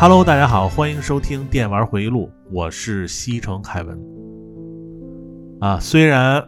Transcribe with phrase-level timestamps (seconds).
[0.00, 4.00] Hello，大家好，欢迎收听电玩回忆录，我是西城凯文。
[5.60, 6.42] 啊，虽然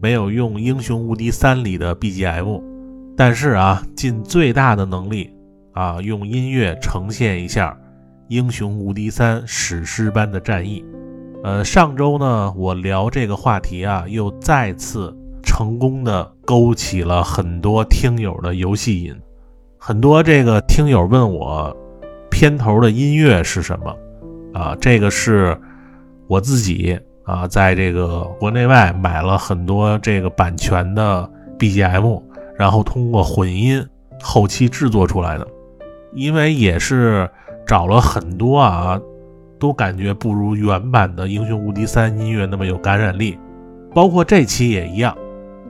[0.00, 2.62] 没有用《英雄无敌三》里的 BGM，
[3.14, 5.30] 但是啊，尽最大的能力
[5.74, 7.72] 啊，用音乐呈现一下
[8.28, 10.82] 《英雄无敌三》史诗般的战役。
[11.42, 19.14] 呃，上周呢，我聊这个话题啊，又再次成功的勾起了很多听友的游戏瘾。
[19.78, 21.76] 很多这个听友问我。
[22.34, 23.96] 片头的音乐是什么？
[24.52, 25.56] 啊，这个是
[26.26, 32.20] 我自己啊，在这个国内外买了很多这个版权的 BGM，
[32.58, 33.86] 然后通过混音
[34.20, 35.46] 后期制作出来的。
[36.12, 37.30] 因为也是
[37.64, 39.00] 找了很多啊，
[39.60, 43.38] 都感觉不如原版的《英雄无敌三》音乐那么有感染力。
[43.94, 45.16] 包括这期也一样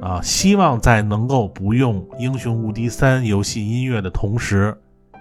[0.00, 4.74] 啊，希望在能够不用《英雄无敌三》游戏音乐的同时，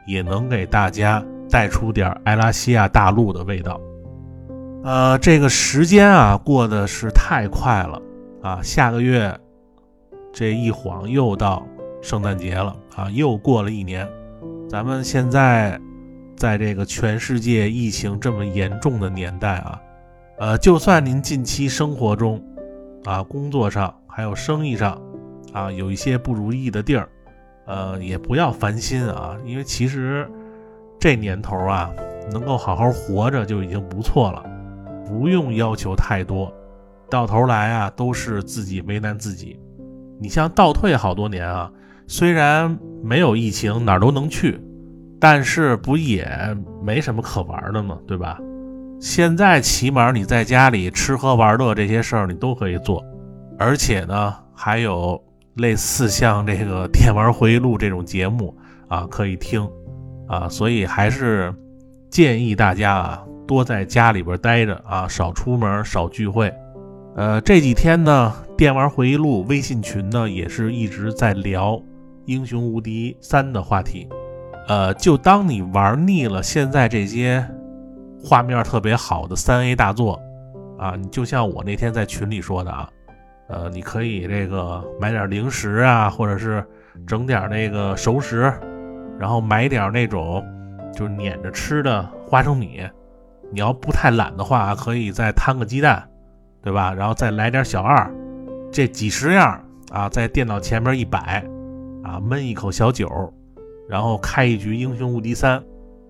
[0.08, 1.22] 也能给大家。
[1.54, 3.80] 带出点埃拉西亚大陆的味道，
[4.84, 8.02] 呃，这个时间啊过得是太快了
[8.42, 8.60] 啊！
[8.64, 9.40] 下个月
[10.34, 11.64] 这一晃又到
[12.02, 14.10] 圣诞节了啊，又过了一年。
[14.68, 15.80] 咱们现在
[16.36, 19.80] 在这个全世界疫情这么严重的年代啊，
[20.40, 22.44] 呃，就算您近期生活中
[23.06, 25.00] 啊、工作上还有生意上
[25.54, 27.08] 啊有一些不如意的地儿，
[27.68, 30.28] 呃，也不要烦心啊，因为其实。
[31.04, 31.92] 这年头啊，
[32.32, 34.42] 能够好好活着就已经不错了，
[35.06, 36.50] 不用要求太多，
[37.10, 39.60] 到头来啊都是自己为难自己。
[40.18, 41.70] 你像倒退好多年啊，
[42.08, 44.58] 虽然没有疫情哪儿都能去，
[45.20, 46.26] 但是不也
[46.82, 48.00] 没什么可玩的吗？
[48.08, 48.40] 对吧？
[49.02, 53.04] 现在起码你在家里吃喝玩乐这些事儿你都可以做，
[53.60, 55.22] 而且呢还有
[55.56, 59.70] 类似像这个电玩回忆录这种节目啊可以听。
[60.28, 61.54] 啊，所以还是
[62.10, 66.54] 建议大家啊，多在家里边待着啊，少出门，少聚会。
[67.16, 71.74] 呃，这几天呢，电玩回忆录微信群呢，也是一直在聊
[72.26, 74.08] 《英雄无敌三》的话题。
[74.68, 77.46] 呃，就当你玩腻了现在这些
[78.24, 80.20] 画面特别好的三 A 大作
[80.80, 82.90] 啊，你就像我那天在群里说的啊，
[83.50, 86.66] 呃，你可以这个买点零食啊，或者是
[87.06, 88.52] 整点那个熟食。
[89.20, 90.44] 然后买点那种
[90.94, 92.82] 就是碾着吃的花生米，
[93.52, 96.08] 你要不太懒的话，可以再摊个鸡蛋，
[96.62, 96.94] 对吧？
[96.94, 98.12] 然后再来点小二，
[98.72, 101.46] 这几十样啊，在电脑前面一摆，
[102.04, 103.08] 啊，闷一口小酒，
[103.88, 105.64] 然后开一局英雄无敌三，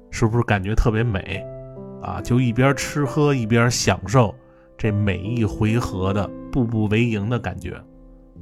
[0.10, 1.46] 是不是感觉特别美？
[2.02, 4.36] 啊，就一边吃喝一边享受
[4.78, 7.80] 这每一回合的步步为营的感觉。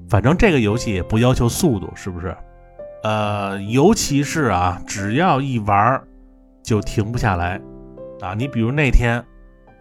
[0.09, 2.35] 反正这个游戏也不要求速度，是不是？
[3.03, 6.01] 呃，尤其是啊，只要一玩
[6.63, 7.59] 就停不下来
[8.21, 8.35] 啊！
[8.35, 9.23] 你比如那天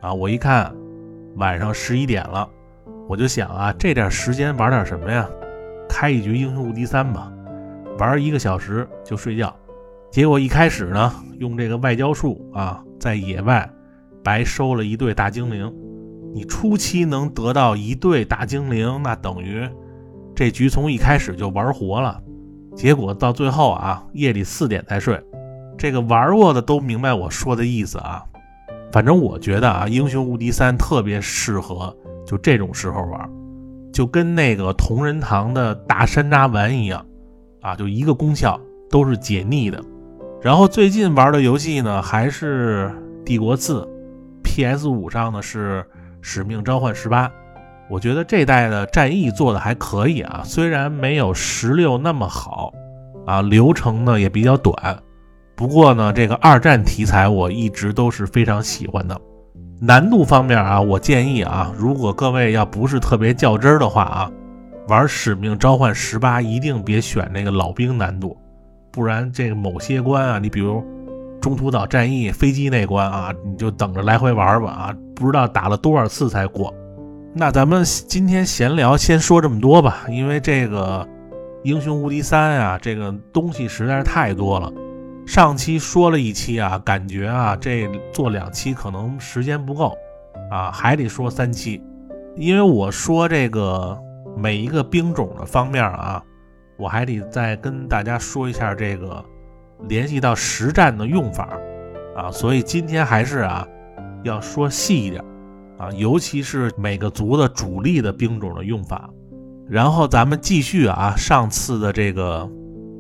[0.01, 0.75] 啊，我一看
[1.37, 2.49] 晚上十一点了，
[3.07, 5.29] 我就想啊，这点时间玩点什么呀？
[5.89, 7.31] 开一局英雄无敌三吧，
[7.99, 9.55] 玩一个小时就睡觉。
[10.11, 13.69] 结果一开始呢，用这个外交术啊，在野外
[14.25, 15.71] 白收了一对大精灵。
[16.33, 19.69] 你初期能得到一对大精灵，那等于
[20.35, 22.23] 这局从一开始就玩活了。
[22.81, 25.23] 结果到最后啊，夜里四点才睡。
[25.77, 28.25] 这个玩过的都明白我说的意思啊。
[28.91, 31.95] 反正我觉得啊，《英雄无敌三》特别适合
[32.27, 33.31] 就这种时候玩，
[33.93, 37.05] 就跟那个同仁堂的大山楂丸一样
[37.61, 39.79] 啊，就一个功效都是解腻的。
[40.41, 42.91] 然后最近玩的游戏呢，还是
[43.25, 43.83] 《帝国四》
[44.43, 45.83] ，PS 五上呢是
[46.23, 47.29] 《使命召唤十八》。
[47.91, 52.73] 我觉得这代的战役做的还可以啊，虽然没有十六那么好
[53.27, 54.97] 啊，流程呢也比较短。
[55.57, 59.21] 不过呢，这个二战题材我一直都是非常喜欢的。
[59.81, 64.31] 难度方面啊，我建议啊，如果各位要不是特别较真儿的话啊，
[64.87, 68.37] 玩《使命召唤十八》一定别选那个老兵难度，
[68.93, 70.83] 不然这个某些关啊，你比如
[71.41, 76.73] 中途岛战役飞机那关啊，你就等着来回玩吧啊，不知道打了多少次才过。
[77.33, 80.05] 那咱们今天闲聊，先说这么多吧。
[80.09, 81.07] 因为这个
[81.63, 84.73] 《英雄无敌三》啊，这个东西实在是太多了。
[85.27, 89.95] 上期说了一期啊，感觉啊，这做两期可能时间不够
[90.51, 91.81] 啊，还得说三期。
[92.35, 93.97] 因为我说这个
[94.37, 96.21] 每一个兵种的方面啊，
[96.77, 99.25] 我还得再跟大家说一下这个
[99.89, 101.49] 联系到实战的用法
[102.17, 103.65] 啊，所以今天还是啊，
[104.25, 105.25] 要说细一点。
[105.81, 109.09] 啊，尤其是每个族的主力的兵种的用法，
[109.67, 112.47] 然后咱们继续啊，上次的这个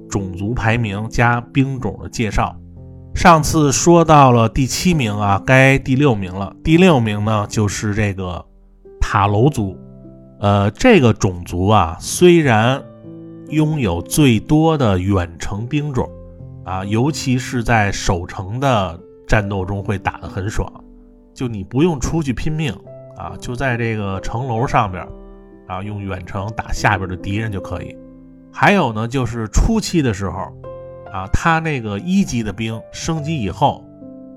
[0.09, 2.56] 种族排名加兵种的介绍，
[3.15, 6.56] 上次说到了第七名啊，该第六名了。
[6.65, 8.43] 第六名呢，就是这个
[8.99, 9.76] 塔楼族。
[10.41, 12.83] 呃，这个种族啊，虽然
[13.50, 16.09] 拥有最多的远程兵种
[16.65, 18.99] 啊，尤其是在守城的
[19.29, 20.73] 战斗中会打得很爽，
[21.35, 22.73] 就你不用出去拼命
[23.17, 25.06] 啊，就在这个城楼上边
[25.67, 27.97] 啊，用远程打下边的敌人就可以。
[28.53, 30.38] 还有呢，就是初期的时候
[31.12, 33.85] 啊，他那个一级的兵升级以后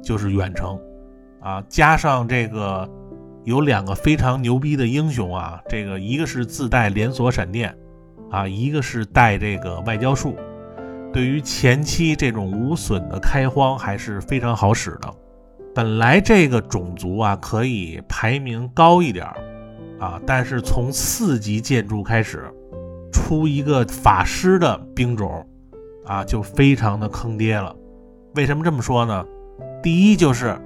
[0.02, 0.80] 就是远程
[1.42, 2.90] 啊，加上这个。
[3.46, 7.78] 有两个非常牛逼的英雄啊，这个一个是自带连锁闪电，
[8.32, 10.38] 啊，一个是带这个外交术，
[11.12, 15.14] 对于前期这种无损的开荒还是非常好使的。
[15.76, 19.26] 本来这个种族啊可以排名高一点
[20.00, 22.52] 啊，但是从四级建筑开始
[23.12, 25.48] 出一个法师的兵种
[26.06, 27.76] 啊，就非常的坑爹了。
[28.36, 29.26] 为什么这么说呢？
[29.82, 30.60] 第一就是。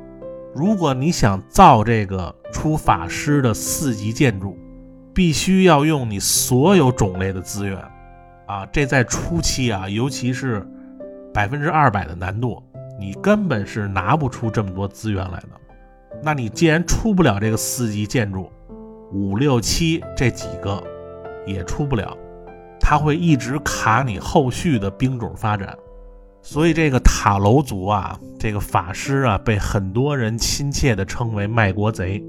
[0.55, 4.57] 如果你想造这个出法师的四级建筑，
[5.13, 7.77] 必须要用你所有种类的资源
[8.47, 8.65] 啊！
[8.71, 10.67] 这在初期啊，尤其是
[11.31, 12.63] 百分之二百的难度，
[12.99, 15.49] 你根本是拿不出这么多资源来的。
[16.23, 18.49] 那你既然出不了这个四级建筑，
[19.11, 20.83] 五六七这几个
[21.45, 22.17] 也出不了，
[22.79, 25.77] 它会一直卡你后续的兵种发展。
[26.41, 32.23] 所以这个塔楼族啊，这个法师啊，被很多人亲切地称为卖国贼，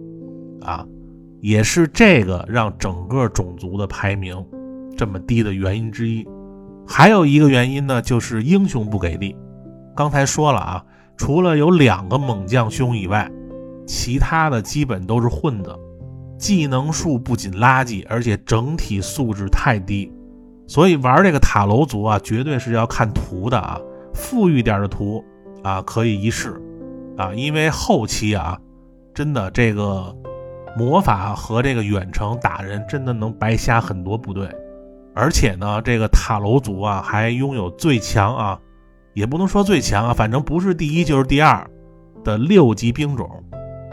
[0.61, 0.85] 啊，
[1.41, 4.45] 也是这个让整个种族的排名
[4.97, 6.27] 这么低的原因之一。
[6.87, 9.37] 还有一个原因呢，就是英雄不给力。
[9.99, 10.85] 刚才说了啊，
[11.17, 13.29] 除了有两个猛将兄以外，
[13.85, 15.77] 其他的基本都是混子，
[16.39, 20.13] 技能数不仅垃圾，而且整体素质太低。
[20.69, 23.77] 所以玩这个塔楼族啊，绝对是要看图的啊。
[24.15, 25.25] 富裕点的图
[25.65, 26.55] 啊，可以一试
[27.17, 28.57] 啊，因为后期啊，
[29.13, 30.15] 真的这个
[30.77, 34.49] 魔法和这个远程打人，真的能白瞎很多部队。
[35.13, 38.61] 而且呢，这个塔楼族啊，还拥有最强啊，
[39.19, 41.69] 也不能说最强啊，反正不是第一就是第二
[42.23, 43.29] 的六级兵种，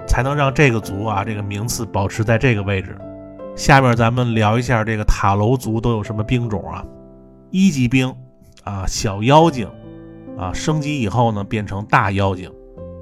[0.07, 2.97] 才能让这个族啊这个名次保持在这个位置。
[3.55, 6.85] 下面咱们聊一下这个塔楼族都有什么兵种啊？
[7.49, 8.13] 一级兵
[8.63, 9.67] 啊，小妖精。
[10.37, 12.51] 啊，升级以后呢，变成大妖精，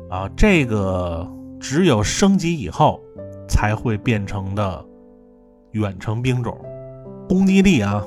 [0.08, 1.28] 啊，这个
[1.60, 3.02] 只有升级以后
[3.50, 4.86] 才会变成的
[5.72, 6.56] 远程兵种，
[7.28, 8.06] 攻击力啊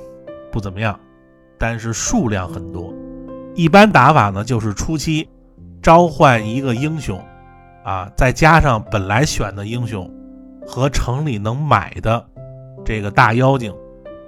[0.52, 0.96] 不怎么样，
[1.58, 2.94] 但是数量很多。
[3.56, 5.26] 一般打法呢，就是初期
[5.82, 7.18] 召唤一个英雄，
[7.82, 10.08] 啊，再加上本来选的英雄
[10.66, 12.22] 和城里能买的
[12.84, 13.72] 这个大妖精，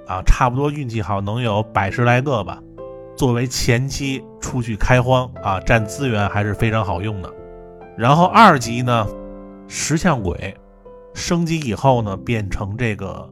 [0.07, 2.59] 啊，差不多运气好能有百十来个吧。
[3.19, 7.31] 作为前期出去开荒啊，占资源还是非常好用的。
[7.99, 9.07] 然后二级呢，
[9.67, 10.57] 石像鬼
[11.13, 13.29] 升级以后呢，变成这个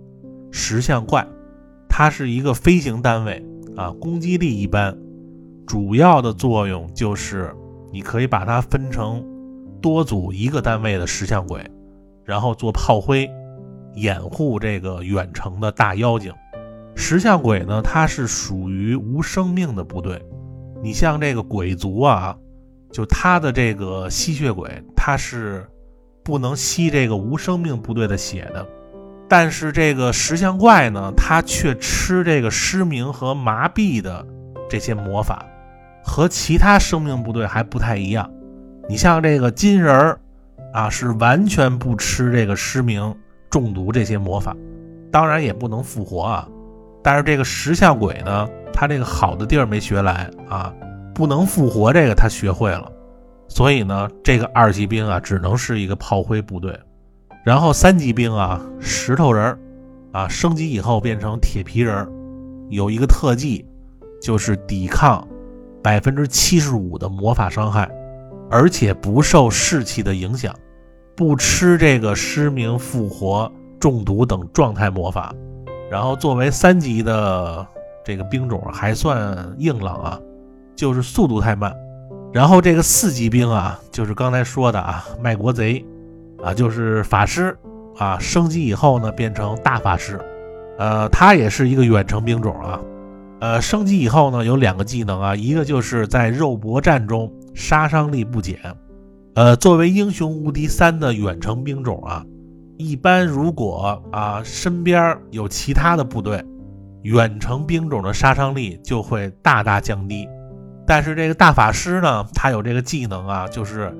[0.50, 1.26] 石像怪，
[1.88, 3.42] 它是一个飞行单位
[3.76, 4.98] 啊，攻击力一般，
[5.66, 7.54] 主要的作用就是
[7.92, 9.24] 你可以把它分成
[9.82, 11.68] 多组一个单位的石像鬼，
[12.24, 13.28] 然后做炮灰，
[13.94, 16.32] 掩护这个远程的大妖精。
[16.94, 20.24] 石像鬼呢，它是属于无生命的部队。
[20.82, 22.36] 你像这个鬼族啊，
[22.92, 25.66] 就他的这个吸血鬼，他是
[26.22, 28.66] 不能吸这个无生命部队的血的。
[29.28, 34.24] 但是这个石像怪呢，他却吃这个失明和麻痹的
[34.70, 35.44] 这些魔法，
[36.06, 38.30] 和其他生命部队还不太一样。
[38.88, 40.20] 你像这个金人儿
[40.72, 43.12] 啊，是完全不吃这个失明、
[43.50, 44.56] 中毒这些魔法，
[45.10, 46.48] 当然也不能复活啊。
[47.02, 50.72] 但是这个石像鬼呢，他这个好的地儿没学来啊，
[51.12, 52.90] 不能复活，这个他学会了，
[53.48, 56.78] 所以呢，这个二级兵啊，只能是一个炮灰部队。
[57.44, 59.58] 然后三级兵啊，石头人儿
[60.12, 62.08] 啊，升级以后变成铁皮人，
[62.70, 63.66] 有一个特技，
[64.22, 65.26] 就是抵抗
[65.86, 67.88] 百分之七十五的魔法伤害，
[68.50, 70.52] 而且不受士气的影响，
[71.14, 75.32] 不吃这个失明、复活、中毒等状态魔法。
[75.88, 77.64] 然后作为三级的
[78.04, 80.20] 这个兵种还算硬朗啊，
[80.74, 81.72] 就是速度太慢。
[82.32, 85.86] 然后这个四级兵啊，就是刚才说的啊，卖国贼
[86.42, 87.56] 啊，就是法师
[87.96, 90.20] 啊，升级以后呢变成大法师，
[90.78, 92.80] 呃，他也是一个远程兵种啊，
[93.40, 98.58] 呃，升级以后呢有两个技能啊，一个就是在肉搏战中杀伤力不减，
[99.34, 102.24] 呃，作为英雄无敌三的远程兵种啊。
[102.78, 106.44] 一般如果啊身边有其他的部队，
[107.02, 110.28] 远程兵种的杀伤力就会大大降低，
[110.86, 113.94] 但是这个大法师呢，他有这个技能啊，就是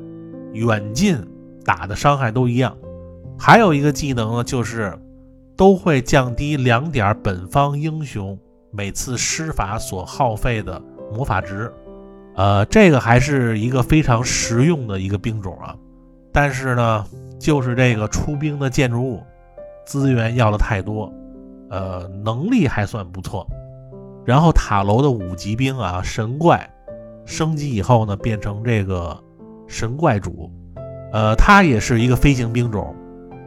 [0.53, 1.19] 远近
[1.65, 2.77] 打的伤害都一样。
[3.39, 4.99] 还有一个技能呢，就是
[5.57, 8.39] 都会降低两点本方英雄
[8.77, 10.81] 每次施法所耗费的
[11.13, 11.73] 魔法值。
[12.35, 15.75] 呃，这个还是一个非常实用的一个兵种啊。
[16.33, 17.05] 但是呢，
[17.41, 19.23] 就是这个出兵的建筑物
[19.87, 21.11] 资源要的太多，
[21.71, 23.47] 呃，能力还算不错。
[24.27, 26.69] 然后塔楼的五级兵啊，神怪
[27.25, 29.17] 升级以后呢，变成这个
[29.67, 30.51] 神怪主，
[31.13, 32.95] 呃，他也是一个飞行兵种，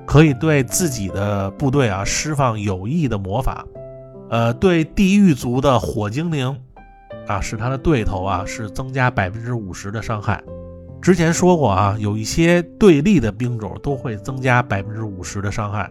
[0.07, 3.63] 可以对自己的部队啊释放有益的魔法，
[4.29, 6.55] 呃，对地狱族的火精灵。
[7.27, 10.41] 啊，是他的对头啊，是增加百分之五十的伤害。
[10.99, 15.89] 之前说过啊，有一些对立的兵种都会增加百分之五十的伤害。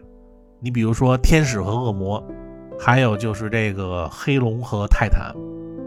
[0.61, 2.21] 你比如说天使和恶魔，
[2.79, 5.33] 还有就是这个黑龙和泰坦。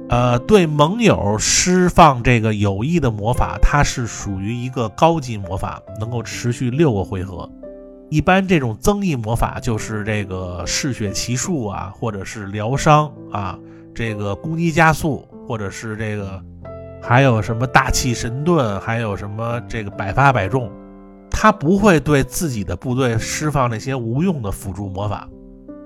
[0.09, 7.49] 呃，对盟友释放这个有益的魔法，它是属于一个高级魔法，能够持续六个回合。
[8.11, 13.57] 一般这种增益魔法就是这个嗜血奇术啊，或者是疗伤啊，
[13.95, 15.27] 这个攻击加速。
[15.47, 16.41] 或者是这个，
[17.01, 20.71] 还有什么大气神盾，还有什么这个百发百中，
[21.29, 25.27] 他不会对自己的部队释放那些无用的辅助魔法。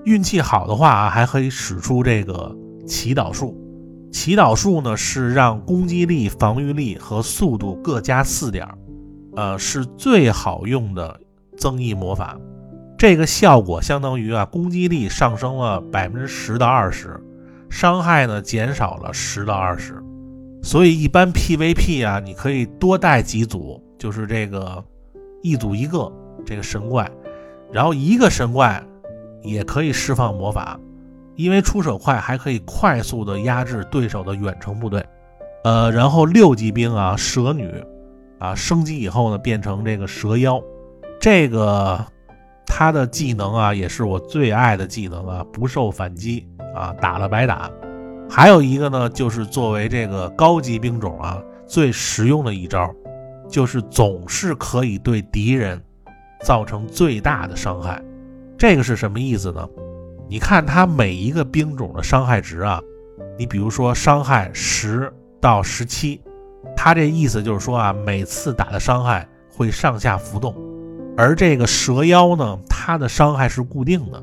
[0.04, 2.54] 运气好的话啊，还可以使出这个
[2.86, 3.58] 祈祷术。
[4.12, 8.68] 祈祷术呢是让攻击力、防御力和速度各加四点，
[9.34, 11.18] 呃，是最好用的
[11.58, 12.38] 增益魔法。
[12.98, 17.20] 这个效果相当于啊，攻击力上升了百分之十到二十。
[17.68, 20.00] 伤害呢减少了十到二十，
[20.62, 24.82] 所以一般 PVP 啊，你可以多带几组，就是这个
[25.42, 26.10] 一组一个
[26.46, 27.10] 这个神怪，
[27.72, 28.82] 然后一个神怪
[29.42, 30.78] 也可以释放魔法，
[31.34, 35.04] 因为出手快，还可以快速的压制对手的远程部队。
[35.64, 37.68] 呃，然后六级兵啊，蛇女
[38.38, 40.62] 啊，升级以后呢，变成这个蛇妖，
[41.26, 42.06] 这个
[42.64, 46.46] 他的技能啊，也是我最爱的技能啊，不受反击。
[46.72, 47.68] 啊，打了白打，
[48.30, 52.94] 还有一个呢，就是作为这个高级兵种啊，最实用的一招，
[53.48, 55.82] 就是总是可以对敌人
[56.42, 58.00] 造成最大的伤害。
[58.56, 59.68] 这个是什么意思呢？
[60.28, 62.80] 你看他每一个兵种的伤害值啊，
[63.36, 66.22] 你比如说伤害十到十七，
[66.76, 70.54] 他这意思就是说啊，每次打的伤害会上下浮动，
[71.16, 74.22] 而这个蛇妖呢，它的伤害是固定的，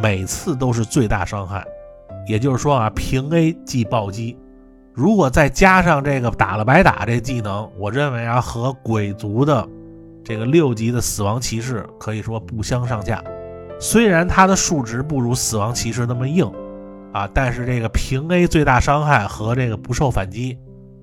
[0.00, 1.64] 每次都是最大伤害。
[2.28, 4.38] 也就是说啊，平 A 即暴击，
[4.94, 9.68] 如果再加上这个打了白打这技能，我认为啊，和鬼族的
[10.22, 13.24] 这个六级的死亡骑士可以说不相上下。
[13.80, 16.48] 虽然它的数值不如死亡骑士那么硬
[17.12, 20.56] 啊，但是这个平 A 最大伤害和这个不受反击，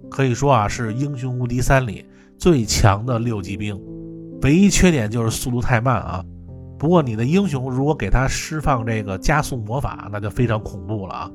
[0.10, 2.06] 可以说啊是英雄无敌三里
[2.38, 3.78] 最强的六级兵。
[4.42, 6.24] 唯一缺点就是速度太慢啊。
[6.80, 11.32] 不过你的英雄如果给他释放这个加速魔法，那就非常恐怖了啊！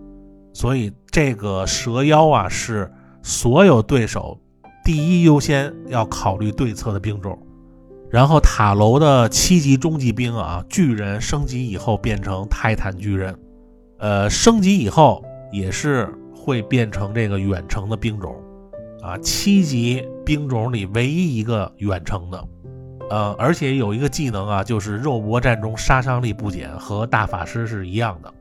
[0.55, 2.89] 所以这个蛇妖啊是
[3.23, 4.41] 所有对手
[4.85, 7.37] 第一优先要考虑对策的兵种。
[8.09, 13.35] 然后塔楼的七级中级兵啊，巨人升级以后变成泰坦巨人，
[13.99, 18.37] 呃，升级以后也是会变成这个远程的兵种
[19.01, 22.49] 啊，七级兵种里唯一一个远程的。
[23.13, 28.33] 呃，而且有一个技能啊，就是肉搏战中杀伤力不减，和大法师是一样的。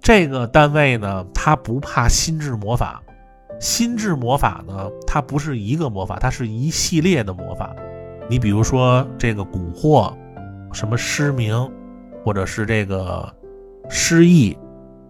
[0.00, 3.02] 这个单位呢，它不怕心智魔法。
[3.58, 7.74] 心智魔法呢，它不是一个魔法，它是一系列的魔法。
[8.30, 10.14] 你比如说这个蛊惑，
[10.72, 11.68] 什么失明，
[12.24, 13.28] 或者是这个
[13.90, 14.56] 失忆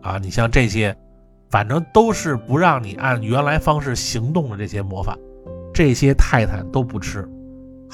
[0.01, 0.97] 啊，你像这些，
[1.51, 5.15] 反正都是不让你按原来方式行动的这些魔法，
[5.75, 7.29] 这些泰坦都不吃。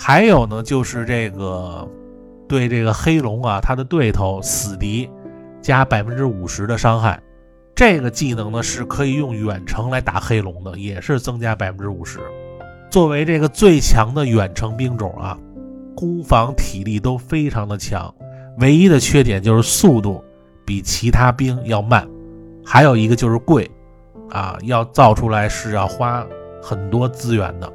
[0.00, 1.86] 还有呢，就是这个
[2.46, 5.10] 对这个黑龙啊，他的对头死敌
[5.60, 7.20] 加百分之五十的伤害，
[7.74, 12.20] 这个技能呢是可以用远程来打黑龙的，也是增加百分之五十。
[12.88, 15.36] 作为这个最强的远程兵种啊，
[15.96, 18.14] 攻防体力都非常的强，
[18.60, 20.22] 唯一的缺点就是速度
[20.64, 22.08] 比其他兵要慢，
[22.64, 23.68] 还有一个就是贵
[24.30, 26.24] 啊，要造出来是要花
[26.62, 27.72] 很多资源的。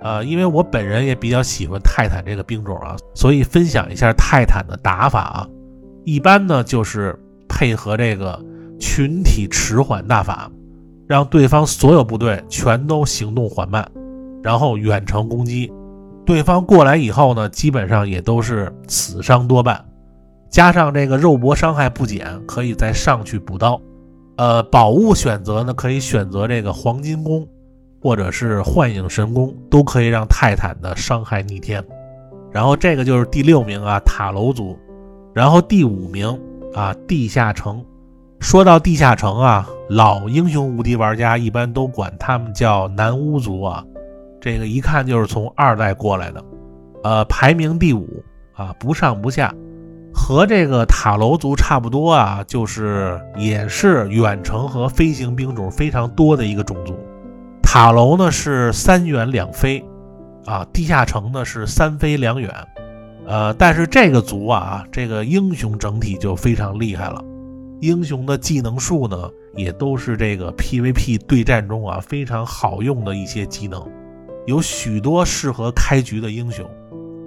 [0.00, 5.48] 呃，因为我本人也比较喜欢泰坦这个兵种啊，所以分享一下泰坦的打法啊。
[6.04, 8.40] 一般呢就是配合这个
[8.78, 10.50] 群体迟缓大法，
[11.08, 13.90] 让对方所有部队全都行动缓慢，
[14.42, 15.72] 然后远程攻击。
[16.24, 19.84] 对方过来以后呢，基本上也都是死伤多半。
[20.50, 23.80] 加上这个肉搏伤害不减，可以再上去补刀。
[24.36, 27.46] 呃，宝物选择呢，可以选择这个黄金弓。
[28.00, 31.84] 或者是幻影神功，都可以让泰坦的伤害逆天。
[32.52, 34.78] 然后这个就是第六名啊，塔楼族。
[35.34, 36.26] 然后第五名
[36.74, 37.84] 啊，地下城。
[38.40, 43.84] 说到地下城啊，老英雄无敌玩家一般都管他们叫南巫族啊，
[44.40, 46.44] 这个一看就是从二代过来的。
[47.02, 48.22] 呃，排名第五
[48.54, 49.54] 啊，不上不下，
[50.14, 56.94] 和这个塔楼族差不多啊，就是也是远程和飞行兵种非常多的一个种族。
[57.68, 59.84] 塔楼呢是三远两飞，
[60.46, 62.48] 啊，地下城呢是三飞两远。
[63.26, 67.20] 呃，但是这个族啊，这个英雄整体就非常厉害了，
[67.80, 73.84] 英雄的技能树呢，也都是这个 PVP 对战中啊非常好用的一些技能，
[74.46, 76.64] 有许多适合开局的英雄。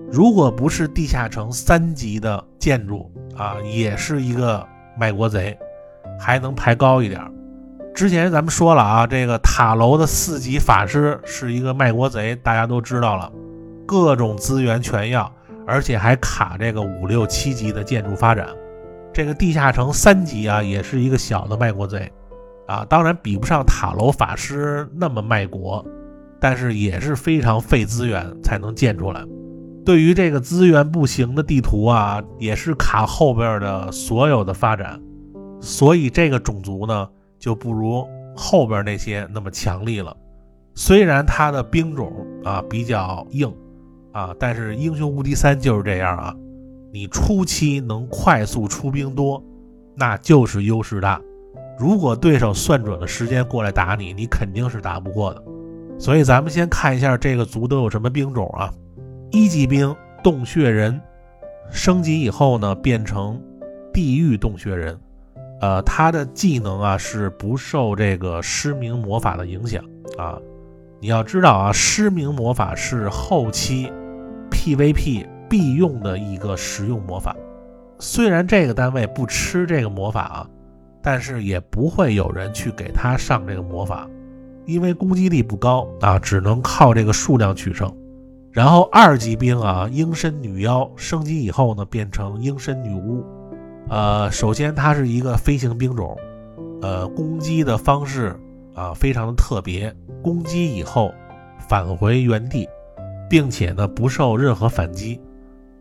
[0.10, 4.65] 如果不是地下城三级的建筑啊，也是一个
[4.97, 5.56] 卖国贼，
[6.17, 7.21] 还能排高一点。
[8.00, 13.30] 之前咱们说了啊，这个塔楼的四级法师是一个卖国贼，大家都知道了，
[13.86, 15.30] 各种资源全要。
[15.68, 18.48] 而且还卡这个五六七级的建筑发展，
[19.12, 22.10] 这个地下城三级啊，也是一个小的卖国贼，
[22.68, 25.86] 啊，当然比不上塔楼法师那么卖国，
[26.40, 29.22] 但是也是非常费资源才能建出来。
[29.86, 34.98] 对于这个资源不行的地图啊，也是卡后边的所有的发展，
[35.60, 37.06] 所以这个种族呢
[37.39, 40.15] 就不如后边那些那么强力了。
[40.75, 43.52] 虽然他的兵种啊比较硬。
[44.12, 44.36] 啊！
[44.39, 46.36] 但是英雄无敌三就是这样啊，
[46.91, 49.41] 你初期能快速出兵多，
[49.95, 51.21] 那就是优势大。
[51.78, 55.43] 如果对手算准了时间过来打你，你肯定是打不过的。
[55.99, 58.73] 所以咱们先看一下这个族都有什么兵种啊？
[59.30, 60.99] 一级兵洞穴人，
[61.69, 63.39] 升级以后呢变成
[63.93, 64.99] 地狱洞穴人，
[65.62, 69.84] 呃，他的技能啊是不受这个失明魔法的影响
[70.17, 70.38] 啊。
[71.02, 73.91] 你要知道啊，失明魔法是后期。
[74.52, 77.36] PVP 必用的一个实用魔法，
[78.00, 80.50] 虽然这个单位不吃这个魔法啊，
[81.02, 84.10] 但是也不会有人去给他上这个魔法，
[84.65, 87.89] 因为攻击力不高啊，只能靠这个数量取胜。
[88.52, 93.24] 然后二级兵啊，鹰身女妖升级以后呢，变成鹰身女巫。
[93.89, 96.17] 呃，首先它是一个飞行兵种，
[96.82, 98.39] 呃，攻击的方式
[98.75, 101.13] 啊非常的特别，攻击以后
[101.67, 102.67] 返回原地。
[103.30, 105.21] 并且呢，不受任何反击。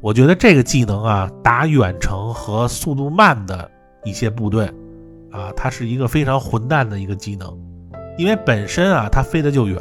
[0.02, 3.68] 我觉得这个技能啊，打远程和速度慢的
[4.04, 4.66] 一些部队
[5.32, 7.58] 啊，它是一个非常混蛋的一个技能。
[8.18, 9.80] 因为本身啊，它飞得就远，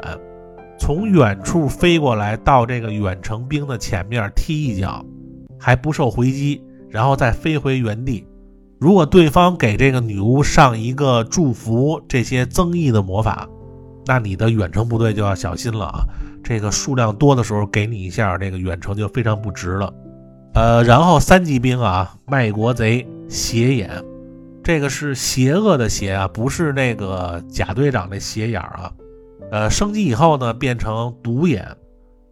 [0.79, 5.05] 从远处飞过来到这个远程兵的前面踢一脚，
[5.59, 8.25] 还不受回击，然后再飞回原地。
[8.79, 13.47] 如果对方给这个女巫上一个祝福这些增益的魔法，
[14.05, 16.05] 那你的远程部队就要小心了啊。
[16.43, 19.93] 这个数量多的时候，给你一下，这个远程就非常不值了。
[20.53, 23.89] 呃，然后三级兵啊，卖国贼斜眼，
[24.63, 28.91] 这个是邪恶的邪啊，不是那个贾队长那斜眼啊。
[29.51, 31.75] 呃，升级以后呢，变成独眼，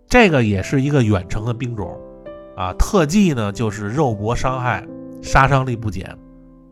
[0.07, 1.97] 这个也是一个远程的兵种
[2.55, 2.73] 啊。
[2.73, 4.85] 特技呢就是肉搏伤害，
[5.21, 6.17] 杀伤力不减。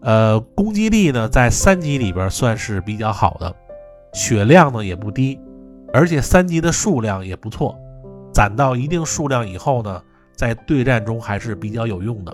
[0.02, 3.56] 呃，攻击力呢在三级里边算是比较好的，
[4.14, 5.40] 血量呢也不低。
[5.94, 7.78] 而且三级的数量也不错，
[8.34, 10.02] 攒到一定数量以后呢，
[10.36, 12.34] 在对战中还是比较有用的。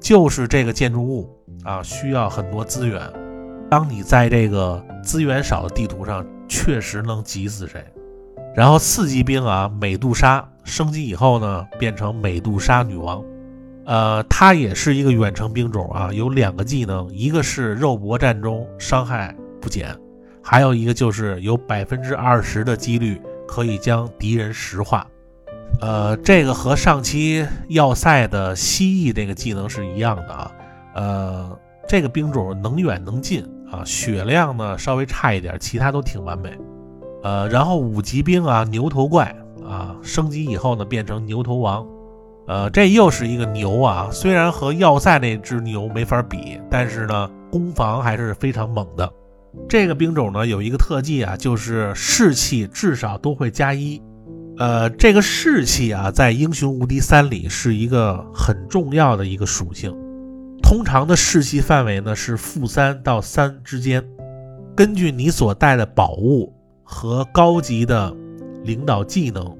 [0.00, 1.28] 就是这个建筑物
[1.62, 3.00] 啊，需要很多资源。
[3.70, 7.84] 当你在这个资源少的地图上，确实能挤死谁。
[8.54, 13.24] 然后四级兵啊，美杜莎升级以后呢，变成美杜莎女王。
[13.86, 19.96] 呃，她也是一个远程兵种啊，有两个技能，一个是肉搏战中伤害不减。
[20.42, 25.04] 还有一个就是有百分之二十的几率可以将敌人石化，
[25.80, 30.52] 呃，这个和上期要塞的蜥蜴这个技能是一样的啊，
[30.94, 36.56] 呃，这个兵种能远能近啊，血量呢稍微差一点，其他都挺完美，
[37.24, 39.34] 呃，然后五级兵啊，牛头怪
[39.68, 41.86] 啊，升级以后呢变成牛头王，
[42.46, 49.12] 呃，这又是一个牛啊，虽然和要塞那只牛没法比，但是呢攻防还是非常猛的。
[49.68, 54.00] 这个兵种呢有一个特技啊，就是士气至少都会加一。
[54.58, 59.94] 呃，这个士气啊，在英雄无敌三里是一个很重要的一个属性。
[60.62, 64.02] 通常的士气范围呢是负三到三之间。
[64.74, 66.52] 根据你所带的宝物
[66.82, 68.14] 和高级的
[68.66, 69.56] 领导技能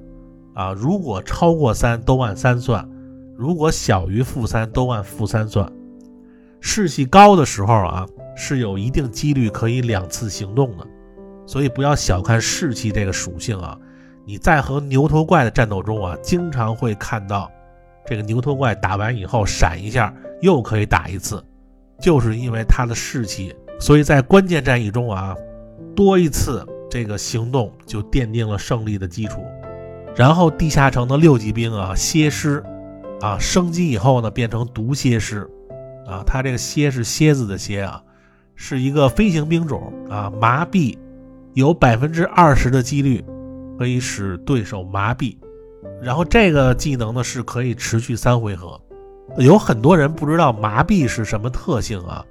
[0.55, 2.87] 啊，如果超过三都按三算，
[3.35, 5.73] 如果小于负三都按负三算。
[6.61, 8.07] 士气高的时候啊。
[8.39, 10.87] 是有一定几率可以两次行动的，
[11.47, 13.79] 所以不要小看士气这个属性啊！
[14.27, 17.51] 你在和牛头怪的战斗中啊，经常会看到
[18.05, 21.43] 这个牛头怪打完以后闪一下，又可以打一次，
[21.99, 23.57] 就是因为他的士气。
[23.81, 25.35] 所以在关键战役中啊，
[25.95, 29.41] 多一次这个行动就奠定了胜利的基础。
[30.15, 32.65] 然后地下城的六级兵啊，蝎师
[33.21, 35.49] 啊，升级以后呢，变成毒蝎师
[36.07, 38.03] 啊，它这个蝎是蝎子的蝎啊，
[38.55, 40.97] 是一个飞行兵种啊，麻痹。
[41.55, 43.25] 有百分之二十的几率
[43.79, 45.35] 可以使对手麻痹，
[46.03, 48.79] 然后这个技能呢是可以持续三回合。
[49.39, 52.23] 有很多人不知道麻痹是什么特性啊。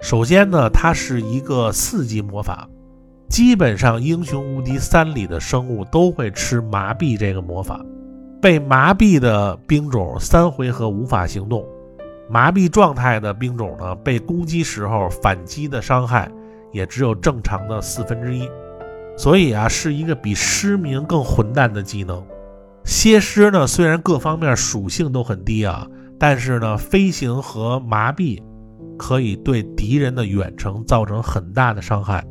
[0.00, 2.68] 首先呢，它是一个四级魔法，
[3.28, 7.84] 基本上英雄无敌三里的生物都会吃麻痹这个魔法。
[8.40, 11.66] 被麻痹的兵种三回合无法行动，
[12.30, 16.30] 麻痹状态的兵种呢被攻击时候反击的伤害
[16.72, 18.48] 也只有正常的四分之一。
[19.16, 22.24] 所以啊，是一个比失明更混蛋的技能。
[22.84, 25.86] 蝎狮呢，虽然各方面属性都很低啊，
[26.20, 28.40] 但是呢，飞行和麻痹
[28.96, 32.24] 可以对敌人的远程造成很大的伤害，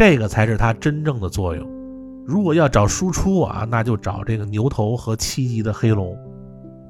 [0.00, 1.62] 这个才是它真正的作用。
[2.26, 6.16] 如果要找输出啊，那就找这个牛头和七级的黑龙。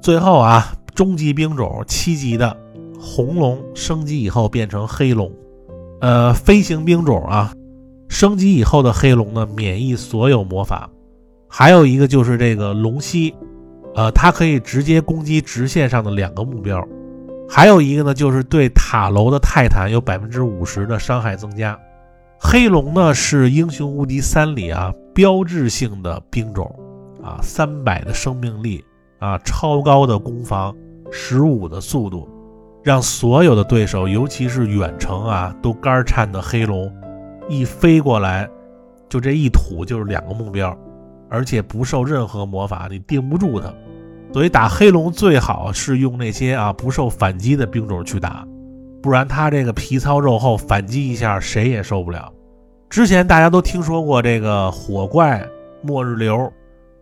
[0.01, 2.55] 最后啊，终极兵种七级的
[2.97, 5.29] 红龙升级以后变成黑龙，
[5.99, 7.53] 呃，飞行兵种啊。
[8.07, 10.89] 升级以后的黑龙呢，免疫所有魔法。
[11.49, 13.35] 还有一个就是这个龙息，
[13.93, 16.81] 呃，它可以直接攻击直线上的两个目标。
[17.49, 21.77] 还有一个呢，就是对塔楼的泰坦有百分之五十的伤害增加。
[22.43, 26.75] 黑龙呢是英雄无敌三里啊标志性的兵种
[27.23, 28.83] 啊，三百的生命力
[29.19, 30.75] 啊，超高的攻防，
[31.11, 32.27] 十五的速度，
[32.83, 36.91] 让所有的对手，尤其是远程啊，都肝颤的黑龙。
[37.47, 38.49] 一飞过来，
[39.07, 40.75] 就这一吐就是两个目标，
[41.29, 43.71] 而且不受任何魔法，你定不住它。
[44.33, 48.47] 所以打黑龙最好是用那些啊不受反击的兵种去打，
[49.01, 52.31] 不然他这个皮糙肉厚，反击一下谁也受不了。
[52.89, 55.45] 之前大家都听说过这个火怪
[55.81, 56.51] 末日流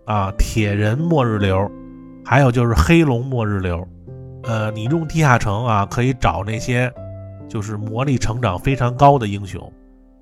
[0.06, 1.70] 啊，铁人末日流，
[2.24, 3.86] 还有就是黑龙末日流。
[4.44, 6.92] 呃，你用地下城啊，可以找那些
[7.48, 9.62] 就是魔力成长非常高的英雄。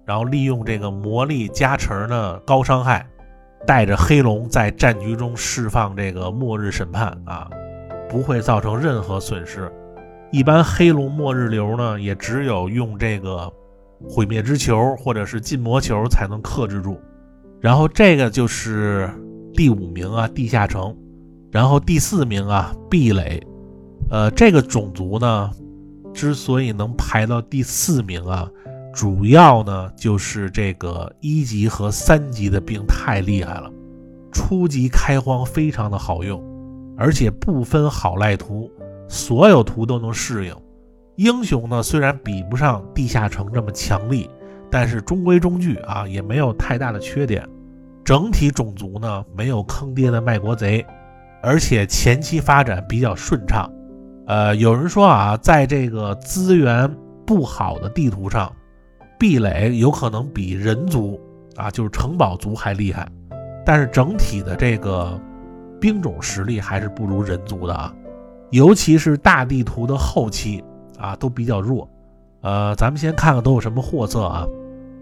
[0.06, 3.06] 然后利用这个魔力加成的高伤害，
[3.66, 7.50] 带着黑龙在战局中释放这个末日审判啊，
[8.10, 9.70] 不会造成任何损失。
[10.32, 13.52] 一般黑龙末日流呢，也只有用这个
[14.10, 17.00] 毁灭之球或者是禁魔球才能克制住。
[17.60, 19.10] 然后这个就是
[19.54, 20.96] 第五名啊，地下城。
[21.52, 23.42] 然后第四名啊，壁垒。
[24.10, 25.52] 呃，这个种族呢，
[26.13, 28.50] 之所以能排到第四名啊。
[28.94, 33.72] 主要呢就是这个一级和三级的兵太厉害了，
[34.32, 36.44] 初级开荒非常的好用，
[36.98, 38.72] 而且不分好赖图，
[39.08, 40.56] 所有图都能适应。
[41.15, 44.30] 英雄呢虽然比不上地下城这么强力，
[44.70, 47.48] 但是中规中矩啊，也没有太大的缺点。
[48.04, 50.86] 整体种族呢没有坑爹的卖国贼，
[51.41, 53.70] 而且前期发展比较顺畅。
[54.28, 56.93] 呃，有人说啊，在这个资源
[57.26, 58.52] 不好的地图上。
[59.20, 61.20] 壁垒有可能比人族
[61.56, 63.10] 啊，就是城堡族还厉害，
[63.65, 65.20] 但是整体的这个
[65.82, 67.91] 兵种实力还是不如人族的啊，
[68.52, 70.64] 尤其是大地图的后期
[70.98, 71.90] 啊都比较弱。
[72.42, 74.46] 呃，咱们先看看都有什么货色啊。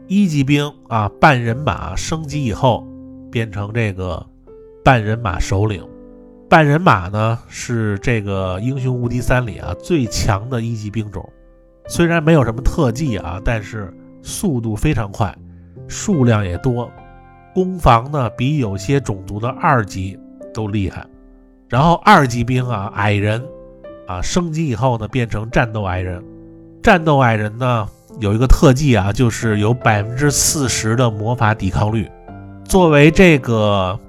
[0.07, 2.85] 一级兵啊，半人马升级以后
[3.31, 4.25] 变成这个
[4.83, 5.83] 半人马首领。
[6.49, 11.27] 半人马呢是这个英雄无敌三里啊最强的一级兵种，
[11.87, 13.93] 虽然没有什么特技啊，但是。
[14.27, 15.31] 速度非常快，
[15.87, 16.91] 数量也多，
[17.53, 20.17] 攻防呢比有些种族的二级
[20.51, 21.05] 都厉害。
[21.75, 23.43] 然后二级兵啊，矮人
[24.07, 26.23] 啊，升级以后呢变成战斗矮人。
[26.81, 27.85] 战斗矮人呢
[28.21, 32.09] 有一个特技啊，就是有百分之四十的魔法抵抗率。
[32.63, 33.99] 作为这个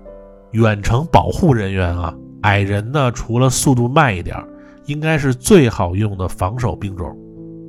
[0.52, 4.36] 远程保护人员啊，矮人呢除了速度慢一点，
[4.84, 7.18] 应该是最好用的防守兵种，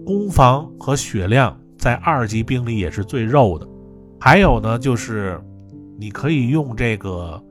[0.06, 1.58] 攻防和血量。
[1.76, 3.68] 在二级兵里也是最肉的，
[4.20, 5.42] 还有呢，就是
[5.98, 7.42] 你可以用这个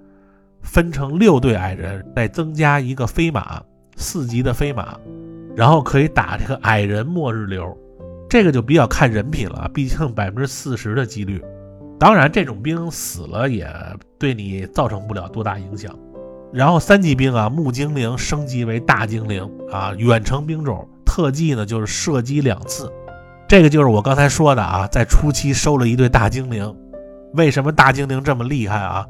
[0.67, 3.63] 分成六队矮人，再增加一个飞马，
[3.97, 4.99] 四级的飞马，
[5.57, 7.75] 然后可以打这个矮人末日流，
[8.29, 11.43] 这个就比较看人品了，毕竟百分之四十的几率。
[11.99, 13.67] 当然，这种兵死了也
[14.19, 15.97] 对你造成不了多大影响。
[16.53, 22.93] 然后三级兵啊，木精灵升级为大精灵啊，远程兵种，特技呢就是射击两次。
[23.49, 26.75] 这个就是我刚才说的啊，在初期收了一对大精灵，
[27.35, 29.07] 为什么大精灵这么厉害啊？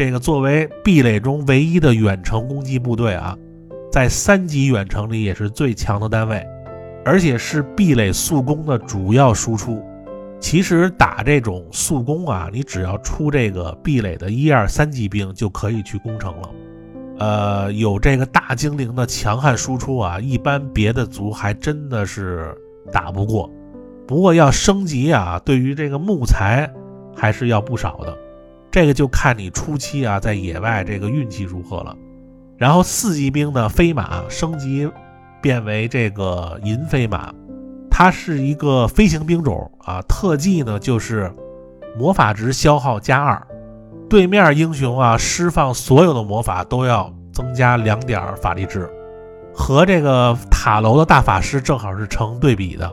[0.00, 3.36] 这个作为壁垒中唯一的远程攻击部队啊，
[3.92, 6.42] 在三级远程里也是最强的单位，
[7.04, 9.78] 而且是壁垒速攻的主要输出。
[10.40, 16.50] 其实打这种速攻啊，你只要出这个壁垒的一二三级兵就可以去攻城了。
[17.18, 22.56] 呃，有这个大精灵的强悍输出啊，一般别的族还真的是
[22.90, 23.52] 打不过。
[24.08, 26.72] 不过要升级啊，对于这个木材
[27.14, 28.16] 还是要不少的。
[28.70, 31.96] 这个就看你初期啊在野外这个运气如何了。
[32.56, 34.90] 然后四级兵的飞马升级
[35.40, 37.32] 变为这个银飞马。
[37.90, 41.30] 它是一个飞行兵种啊，特技呢就是
[41.98, 43.46] 魔法值消耗加二，
[44.08, 48.88] 对面英雄啊释放所有的魔法都要增加两点法力值，
[49.52, 52.90] 和这个塔楼的大法师正好是成对比的，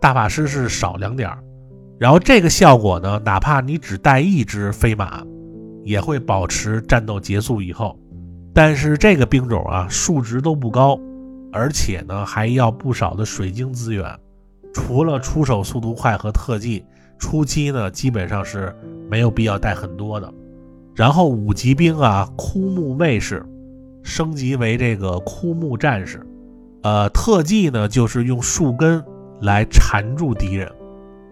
[0.00, 1.30] 大法师是少两点，
[2.00, 5.22] 然后这个效果呢，哪怕你只带一只飞马，
[5.84, 7.94] 也会保持战斗结束以后，
[8.54, 10.98] 但是这个兵种啊数值都不高，
[11.52, 14.18] 而且呢还要不少的水晶资源。
[14.72, 16.82] 除了出手速度快和特技，
[17.18, 18.74] 初期呢基本上是
[19.10, 20.32] 没有必要带很多的。
[20.94, 23.44] 然后五级兵啊，枯木卫士
[24.02, 26.26] 升级为这个枯木战士，
[26.82, 29.04] 呃，特技呢就是用树根
[29.42, 30.72] 来缠住敌人，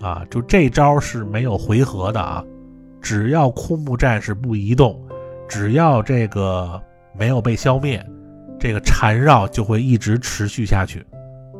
[0.00, 2.44] 啊，就这招是没有回合的啊，
[3.00, 5.00] 只要枯木战士不移动，
[5.48, 6.80] 只要这个
[7.16, 8.04] 没有被消灭，
[8.58, 11.04] 这个缠绕就会一直持续下去。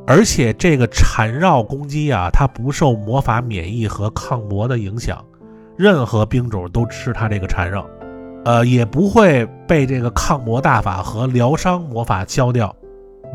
[0.07, 5.23] 而且这个缠绕攻击啊，它不受魔法免疫和抗魔的影响，
[5.77, 7.87] 任何兵种都吃它这个缠绕，
[8.45, 12.75] 呃，也不会被这个抗魔大法和疗伤魔法消掉。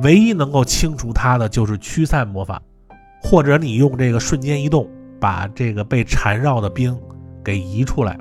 [0.01, 2.59] 唯一能够清除它的就是驱散魔法，
[3.23, 4.87] 或者你用这个瞬间移动
[5.19, 6.95] 把这个被缠绕的兵
[7.43, 8.19] 给移出来。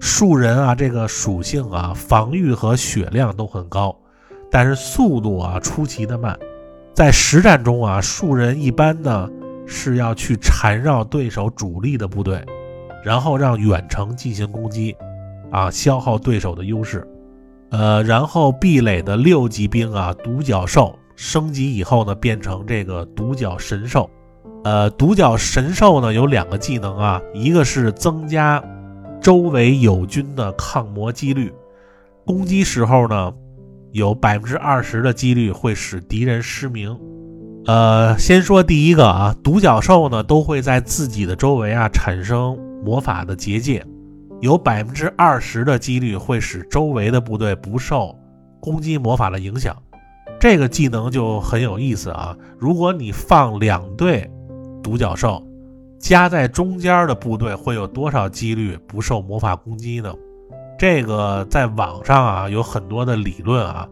[0.00, 3.96] 树人啊，这个属性啊，防御和血量都很高，
[4.50, 6.38] 但是速度啊出奇的慢。
[6.92, 9.28] 在实战中啊，树人一般呢
[9.66, 12.44] 是要去缠绕对手主力的部队，
[13.02, 14.94] 然后让远程进行攻击，
[15.50, 17.08] 啊，消耗对手的优势。
[17.70, 24.08] 呃，然后壁垒的六级兵啊，独角兽升级以后呢，变成这个独角神兽。
[24.64, 28.62] 呃，独角神兽呢有两个技能啊，一个是增加
[29.20, 31.52] 周围友军的抗魔几率，
[32.26, 33.32] 攻击时候呢。
[33.94, 36.98] 有百分之二十的几率会使敌人失明。
[37.66, 43.86] 呃，先说第一个啊，独角兽呢都会在自己的周围啊产生魔法的结界，
[44.40, 48.18] 有百分之二十的几率会使周围的部队不受
[48.58, 49.76] 攻击魔法的影响。
[50.40, 52.36] 这个技能就很有意思啊！
[52.58, 54.28] 如果你放两队
[54.84, 55.42] 独角兽，
[55.98, 60.14] 夹在中间的部队会有多少几率不受魔法攻击呢？
[60.78, 63.88] 这个在网上啊有很多的理论啊，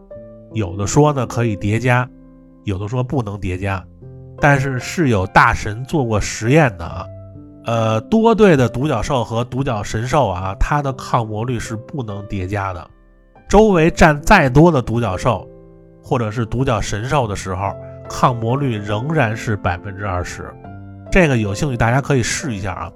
[0.53, 2.07] 有的说呢可以叠加，
[2.65, 3.83] 有的说不能叠加，
[4.39, 7.05] 但是是有大神做过实验的啊。
[7.65, 12.89] 呃，多队的独角兽和独角神兽啊，它的抗魔率是不能叠加的。
[13.49, 15.47] 周围站再多的独角兽
[16.01, 17.73] 或者是独角神兽的时候，
[18.09, 20.53] 抗魔率仍然是百分之二十。
[21.13, 22.91] 这个有兴趣大家可以试一下啊。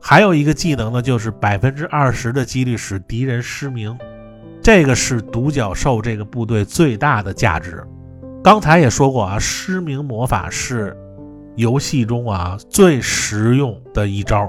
[0.00, 3.98] 还有一个技能呢，就是百分之二十的几率使敌人失明，
[4.62, 7.82] 这个是独角兽这个部队最大的价值。
[8.40, 10.96] 刚才也说过啊，失明魔法是
[11.56, 14.48] 游戏中啊最实用的一招，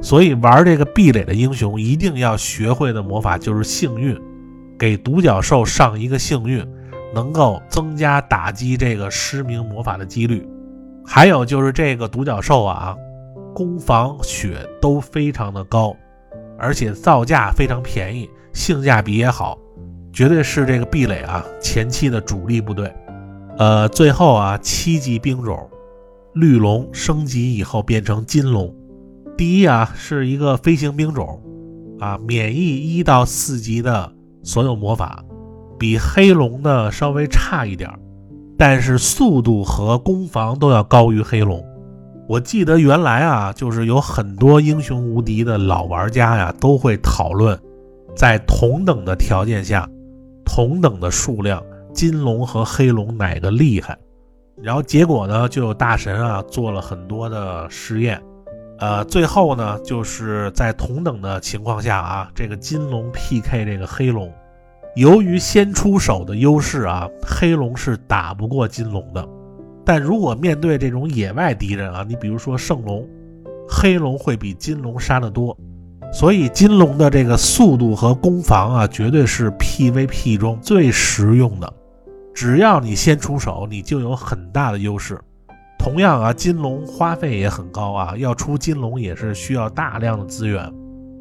[0.00, 4.18] 所以玩这个壁垒的英雄一定要学会的魔法就是幸运，
[4.78, 6.66] 给独角兽上一个幸运，
[7.14, 10.48] 能够增加打击这个失明魔法的几率。
[11.06, 12.96] 还有就是这个独角兽啊。
[13.54, 15.96] 攻防血都非常的高，
[16.58, 19.56] 而且造价非常便宜，性价比也好，
[20.12, 22.92] 绝对是这个壁垒啊前期的主力部队。
[23.56, 25.70] 呃，最后啊，七级兵种
[26.34, 28.74] 绿龙升级以后变成金龙，
[29.38, 31.40] 第一啊是一个飞行兵种
[31.98, 35.24] 啊，免疫一到四级的所有魔法，
[35.78, 37.98] 比黑龙呢稍微差一点儿，
[38.58, 41.64] 但是速度和攻防都要高于黑龙。
[42.28, 47.56] 我记得原来啊，就是有很多英雄无敌的老玩家呀，都会讨论，
[48.16, 49.88] 在同等的条件下，
[50.44, 53.96] 同等的数量，金龙和黑龙哪个厉害？
[54.60, 58.20] 然后结果呢，就有大神啊做了很多的试验，
[58.78, 64.32] 呃，最后呢，就是在同等的情况下啊，这个金龙 PK 这个黑龙，
[64.96, 69.28] 由于先出手的优势啊，黑龙是打不过金龙的。
[69.84, 73.06] 但如果面对这种野外敌人啊，你比如说圣龙，
[73.68, 75.54] 黑龙会比金龙杀得多，
[76.14, 81.70] 所以金龙的这个速度和攻防啊，绝对是 PVP 中最实用的。
[82.34, 85.20] 只要你先出手，你就有很大的优势。
[85.78, 90.72] 同样啊，金龙花费也很高啊，要出金龙也是需要大量的资源。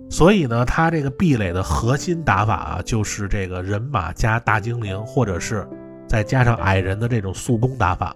[0.10, 5.68] 所以呢，它这个壁垒的核心打法啊，就是这个人马加大精灵，或者是
[6.08, 8.16] 再加上矮人的这种速攻打法。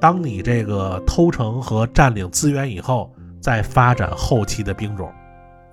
[0.00, 5.10] 当你这个偷城和占领资源以后，再发展后期的兵种。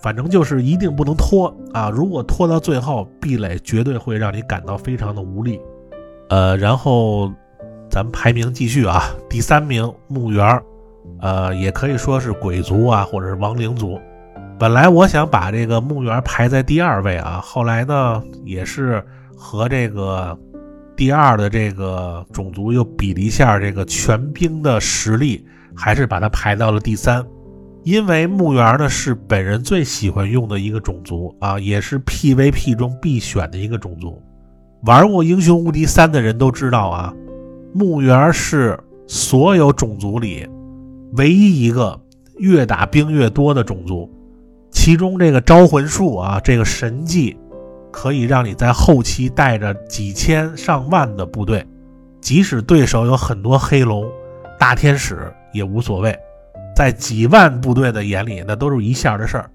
[0.02, 1.89] 反正就是一定不能拖啊！
[1.91, 5.62] 如果拖到最后，壁垒绝对会让你感到非常的无力。
[6.30, 7.32] 呃，然后
[7.88, 10.60] 咱们排名继续啊，第三名墓园，
[11.19, 14.02] 呃，也可以说是鬼族啊，或者是亡灵族。
[14.62, 19.04] 本来我想把这个墓园排在第二位啊，后来呢，也是
[19.36, 20.38] 和这个
[20.95, 25.43] 第二的这个种族又比了一下这个全兵的实力，
[25.76, 27.26] 还是把它排到了第三。
[27.82, 34.21] 因为墓园呢是本人最喜欢用的一个种族啊，也是 PVP 中必选的一个种族。
[34.84, 37.12] 玩过《英雄无敌三》的人都知道啊，
[37.74, 40.47] 墓园是所有种族里
[41.13, 42.00] 唯一一个
[42.38, 44.08] 越打兵越多的种族。
[44.84, 47.38] 其中这个招魂术啊，这个神技
[47.91, 51.63] 可以让你在后期带着几千上万的部队，
[52.20, 54.10] 即使对手有很多黑龙、
[54.58, 56.17] 大天使也无所谓。
[56.76, 59.52] 在几万部队的眼里，那都是一下的事儿。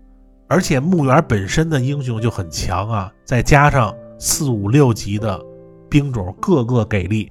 [0.46, 5.42] 而且墓园本身的英雄就很强啊，再加上四五六级的
[5.90, 7.28] 兵种，个个给力，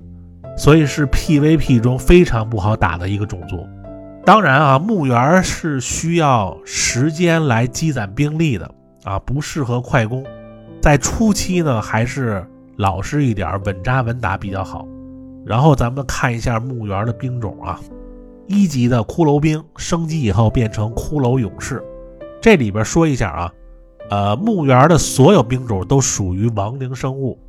[0.57, 3.65] 所以是 PVP 中非常不好打的一个种族。
[4.25, 8.69] 当然啊，墓园是需要时间来积攒兵力的
[9.03, 10.25] 啊，不适合快攻。
[10.81, 12.43] 在初期呢，还是
[12.77, 14.87] 老实一点，稳扎稳打比较好。
[15.45, 17.79] 然后咱们看一下墓园的兵种啊。
[18.47, 21.83] 一级的骷髅兵升级以后变成骷髅勇士，
[22.41, 23.53] 这里边说一下啊，
[24.09, 27.39] 呃，墓园的所有兵种都属于亡灵生物。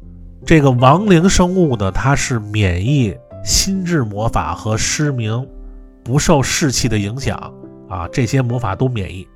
[0.45, 5.47] 这个亡灵生物呢，它是免疫心智魔法和失明，
[6.07, 7.37] 不受士气的影响
[7.89, 9.27] 啊，这些魔法都免疫。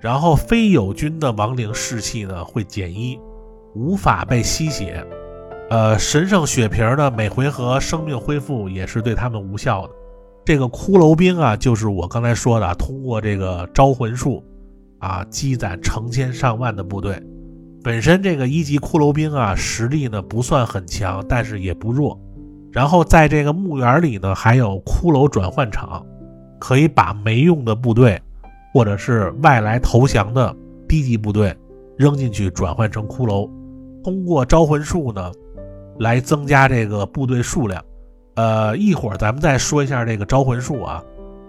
[0.00, 3.16] 然后非友军的亡灵士气呢会减一，
[3.76, 5.06] 无法被吸血。
[5.70, 9.92] 呃，神圣血瓶呢每回合生命恢复也是对他们无效的。
[10.44, 14.44] 这个骷髅兵啊，就是我刚才说的，通过这个招魂术
[14.98, 17.16] 啊，积攒成千上万的部队。
[17.84, 22.20] 本身这个一级骷髅兵啊，实力呢不算很强，但是也不弱。
[22.72, 26.04] 然后在这个墓园里呢，还有骷髅转换场，
[26.58, 28.20] 可以把没用的部队
[28.72, 30.54] 或者是外来投降的
[30.88, 31.56] 低级部队
[31.96, 33.50] 扔进去，转换成骷髅。
[34.04, 35.32] 通过招魂术呢，
[35.98, 37.82] 来增加这个部队数量。
[38.34, 41.02] 呃，一会儿咱们再说一下这个招魂术啊。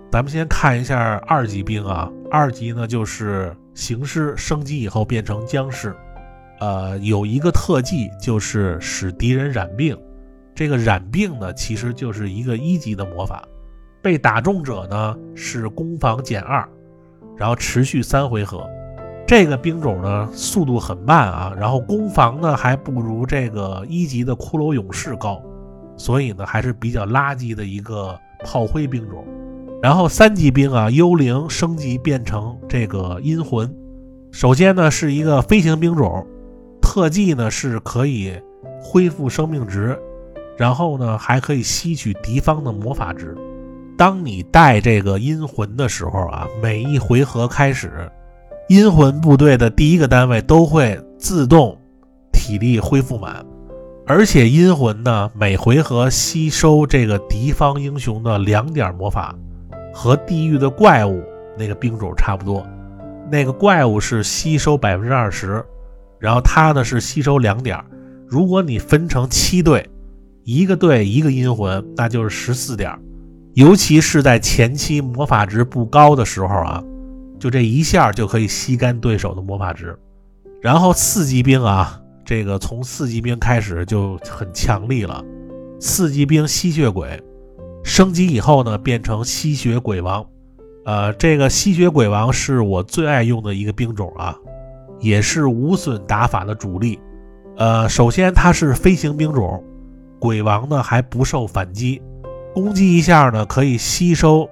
[0.10, 2.12] 咱们先看一下二级兵啊。
[2.32, 5.96] 二级呢就是行尸，升级以后变成僵尸。
[6.60, 9.98] 呃，有一个特技就是使敌人染病。
[10.56, 13.48] 这个染病呢，其实就是一个一级的魔法。
[14.08, 16.66] 被打中者呢是攻防减二，
[17.36, 18.66] 然后持续三回合。
[19.28, 25.44] 这个兵种呢速度很慢啊，然后攻防呢还不如这个一级的骷髅勇士高。
[25.98, 29.28] 所以呢，还是比较垃圾的一个炮灰兵种。
[29.82, 33.70] 然后三级兵啊，幽灵升级变成这个阴魂。
[34.32, 36.26] 首先呢，是一个飞行兵种，
[36.82, 38.32] 特技呢是可以
[38.80, 40.00] 恢复生命值，
[40.58, 43.36] 然后呢还可以吸取敌方的魔法值。
[43.98, 48.10] 当你带这个阴魂的时候啊，每一回合开始，
[48.70, 51.76] 阴魂部队的第一个单位都会自动
[52.32, 53.44] 体力恢复满。
[54.06, 59.36] 而且阴魂呢，每回合吸收这个敌方英雄的两点魔法，
[59.92, 61.22] 和地狱的怪物
[61.58, 62.66] 那个兵种差不多。
[63.32, 65.66] 那个怪物是吸收百分之二十，
[66.20, 67.84] 然后他呢是吸收两点。
[68.28, 69.90] 如果你分成七队，
[70.44, 72.98] 一个队一个阴魂，那就是十四点。
[73.58, 76.84] 尤其是在前期魔法值不高的时候啊，
[77.40, 79.98] 就这一下就可以吸干对手的魔法值。
[80.62, 82.00] 然后四级兵啊。
[82.24, 85.24] 这个从四级兵开始就很强力了，
[85.80, 87.24] 四级兵吸血鬼
[87.86, 90.24] 升级以后呢，变成吸血鬼王。
[90.86, 94.36] 呃，这个吸血鬼王是我最爱用的一个兵种啊，
[95.00, 97.00] 也是无损打法的主力。
[97.56, 99.64] 呃，首先它是飞行兵种，
[100.20, 102.02] 鬼王呢还不受反击，
[102.58, 104.50] 攻击一下呢可以吸收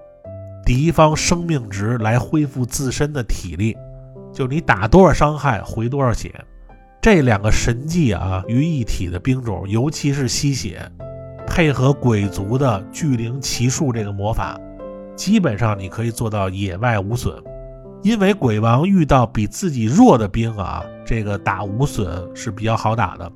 [0.63, 3.75] 敌方生命值来恢复自身的体力，
[4.31, 6.31] 就你打多少伤害回多少血。
[7.01, 10.87] 这两个神技啊于一体的兵种，尤其是吸血，
[11.47, 14.55] 配合鬼族的巨灵骑术这个魔法，
[15.15, 17.35] 基本上你可以做到野外无损。
[18.03, 23.31] 因为鬼王遇到比自己弱的兵啊，这个打无损是比较好打的。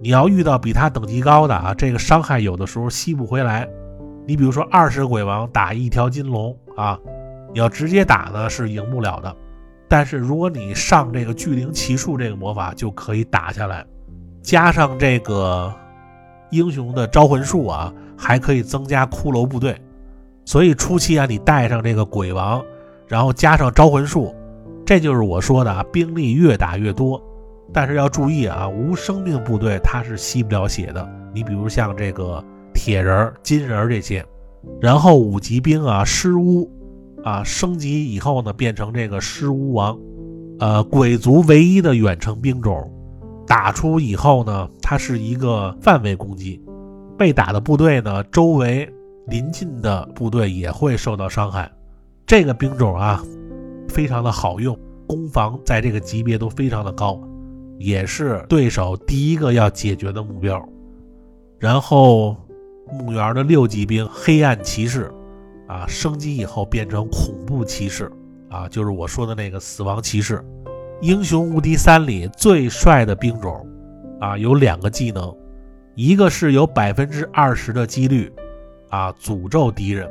[0.00, 3.68] 你要遇到比他等级高的啊，这个伤害有的时候吸不回来。
[4.26, 6.98] 你比如说二十鬼王打一条金龙啊，
[7.52, 9.34] 你要直接打呢是赢不了的。
[9.88, 13.86] 但是如果你上这个巨灵奇术这个魔法，就可以打下来，
[14.42, 15.72] 加上这个
[16.50, 19.80] 英雄的招魂术啊，还可以增加骷髅部队。
[20.44, 22.64] 所以初期啊，你带上这个鬼王，
[23.06, 24.34] 然后加上招魂术，
[24.84, 27.22] 这就是我说的啊，兵力越打越多。
[27.72, 31.08] 但是要注意啊，无生命部队它是吸不了血的。
[31.32, 32.42] 你比如像这个
[32.86, 34.24] 铁人、金人这些，
[34.80, 36.70] 然后五级兵啊，尸巫
[37.24, 39.98] 啊，升级以后呢，变成这个尸巫王，
[40.60, 42.88] 呃，鬼族唯一的远程兵种，
[43.44, 46.62] 打出以后呢，它是一个范围攻击，
[47.18, 48.88] 被打的部队呢，周围
[49.26, 51.68] 临近的部队也会受到伤害。
[52.24, 53.20] 这个兵种啊，
[53.88, 54.78] 非常的好用，
[55.08, 57.20] 攻防在这个级别都非常的高。
[57.78, 60.64] 也是对手第一个要解决的目标。
[61.58, 62.36] 然后，
[62.92, 65.12] 墓园的六级兵黑暗骑士，
[65.66, 68.10] 啊，升级以后变成恐怖骑士，
[68.48, 70.44] 啊，就是我说的那个死亡骑士。
[71.02, 73.66] 英雄无敌三里最帅的兵种，
[74.20, 75.34] 啊，有两个技能，
[75.94, 78.32] 一个是有百分之二十的几率，
[78.88, 80.10] 啊，诅咒敌人，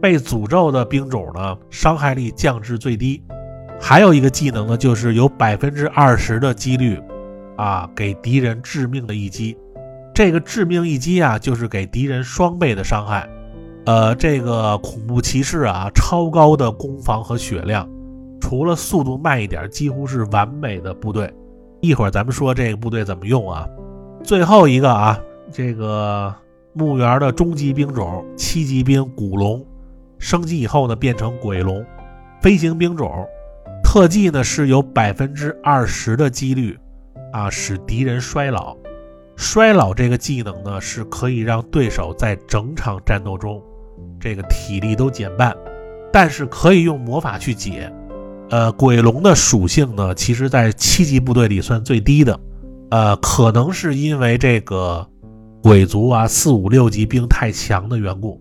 [0.00, 3.22] 被诅咒的兵种呢，伤害力降至最低。
[3.78, 6.98] 还有一个技能呢，就是有百分之二十的几率，
[7.56, 9.58] 啊，给敌人致命的一击。
[10.14, 13.28] 这个致命一击啊，就是给敌人双倍的伤害。
[13.86, 17.88] 呃，这个恐怖骑士啊，超高的攻防和血量，
[18.40, 21.32] 除了速度慢一点，几乎是完美的部队。
[21.80, 23.66] 一会儿咱们说这个部队怎么用啊。
[24.22, 25.18] 最后一个啊，
[25.50, 26.32] 这个
[26.74, 29.66] 墓园的终极兵种七级兵古龙，
[30.18, 31.84] 升级以后呢，变成鬼龙，
[32.40, 33.10] 飞行兵种。
[33.82, 36.78] 特技呢是有百分之二十的几率，
[37.32, 38.76] 啊，使敌人衰老。
[39.42, 43.60] 衰老这个技能呢是可以让对手在整场战斗中，
[44.20, 45.54] 这个体力都减半，
[46.12, 47.92] 但是可以用魔法去解。
[48.50, 52.38] 呃，鬼龙的属性呢，其实在七级部队里算最低的，
[52.90, 55.04] 呃，可能是因为这个
[55.60, 58.40] 鬼族啊四五六级兵太强的缘故。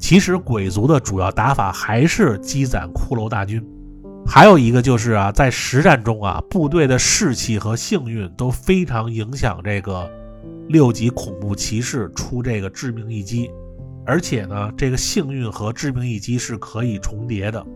[0.00, 3.64] 其实鬼族的主要打法还是积攒骷髅大军。
[4.26, 10.10] 还有一个就是啊，在实战中啊，部队的士气和幸运都非常影响这个
[10.70, 13.50] 六级恐怖骑士出这个致命一击，
[14.06, 17.66] 而且呢，这个幸运和致命一击是可以重叠的。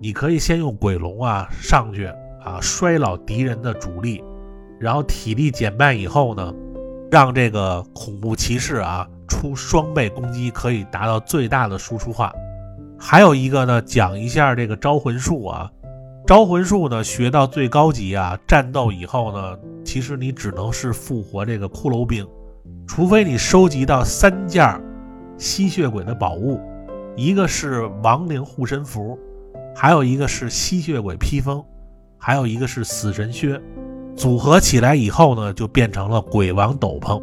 [0.00, 2.06] 你可以先用鬼龙啊上去
[2.42, 4.24] 啊衰老敌人的主力，
[4.80, 6.54] 然后体力减半以后呢，
[7.10, 12.32] 让这个恐怖骑士啊出双倍攻击，可以达到最大的输出化。
[12.98, 15.70] 还有一个呢，讲一下这个招魂术啊。
[16.26, 22.26] 招魂术呢，学到最高级啊，战斗以后呢，其实你只能是复活这个骷髅兵，
[22.86, 24.80] 除非你收集到三件
[25.36, 26.60] 吸血鬼的宝物，
[27.16, 29.18] 一个是亡灵护身符，
[29.74, 31.64] 还有一个是吸血鬼披风，
[32.18, 33.60] 还有一个是死神靴，
[34.16, 37.22] 组合起来以后呢，就变成了鬼王斗篷。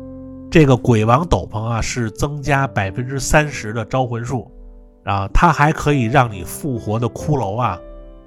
[0.50, 4.50] 这个鬼王斗篷啊，是增加百分之三十的招魂术，
[5.04, 7.78] 啊，它还可以让你复活的骷髅啊。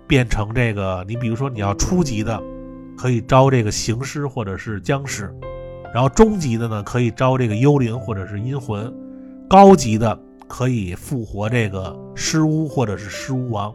[0.07, 2.43] 变成这个，你比如说你要初级的，
[2.97, 5.35] 可以招这个行尸或者是僵尸，
[5.93, 8.93] 然后中级的呢可以招这个幽灵或者是阴魂，
[9.49, 13.74] 高级的可以复活这个尸巫或者是尸巫王。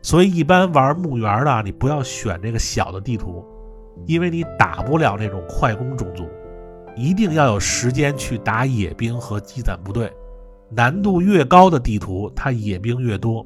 [0.00, 3.44] 所以一般玩墓园的，你不要选这个小的地图，
[4.06, 6.24] 因为你打不了那种快攻种族，
[6.96, 10.10] 一定要有时间去打野兵和积攒部队。
[10.70, 13.44] 难度越高的地图，它野兵越多。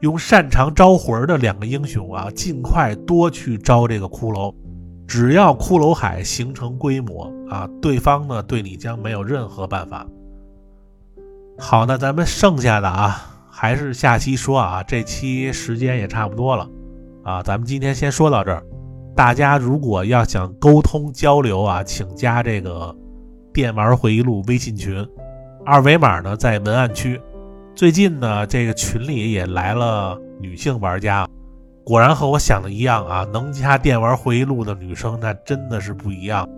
[0.00, 4.54] 用擅长招魂的两个英雄啊，尽快多去招这个骷髅。
[5.10, 10.06] 只要骷髅海形成规模啊，对方呢对你将没有任何办法。
[11.58, 14.84] 好，那咱们剩下的啊，还是下期说啊。
[14.84, 16.70] 这期时间也差不多了
[17.24, 18.62] 啊，咱们今天先说到这儿。
[19.16, 22.96] 大家如果要想沟通交流啊，请加这个
[23.52, 25.04] 电玩回忆录微信群，
[25.66, 27.20] 二维码呢在文案区。
[27.74, 31.26] 最近呢，这个群里也来了女性玩家，
[31.90, 36.48] 果然和我想的一样啊，能加电玩回忆录的女生那真的是不一样。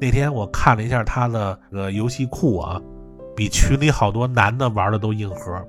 [0.00, 2.80] 那天我看了一下她的呃游戏库啊，
[3.34, 5.60] 比群里好多男的玩的都硬核。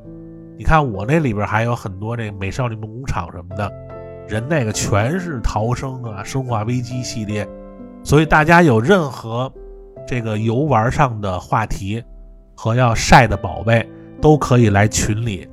[0.56, 3.74] 你看我那里边还有很多这美少女梦工厂什么的，
[4.28, 7.44] 人那个全是逃生啊、生化危机系列，
[8.04, 9.52] 所以大家有任何
[10.06, 12.04] 这个游玩上的话题
[12.56, 13.84] 和要晒的宝贝。
[14.20, 15.48] 都可以来群里，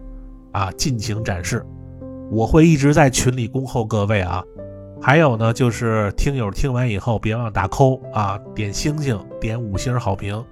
[0.53, 1.65] 啊，尽情展示。
[2.35, 4.43] 我会一直在群里恭候各位啊。
[5.01, 10.45] 还有呢，就是听友听完以后别忘打扣啊，点星星，点五星好评。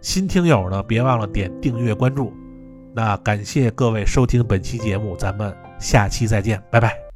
[0.00, 2.32] 新听友呢，别忘了点订阅关注。
[2.94, 7.11] 那感谢各位收听本期节目，咱们下期再见，拜拜。